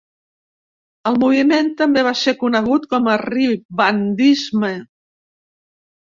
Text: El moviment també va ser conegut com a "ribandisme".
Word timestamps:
El 1.09 1.19
moviment 1.23 1.69
també 1.81 2.05
va 2.07 2.13
ser 2.21 2.33
conegut 2.45 2.89
com 2.95 3.11
a 3.13 3.19
"ribandisme". 3.25 4.73